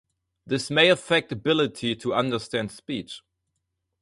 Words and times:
This 0.47 0.71
may 0.71 0.89
affect 0.89 1.31
ability 1.31 1.95
to 1.97 2.15
understand 2.15 2.71
speech. 2.71 3.21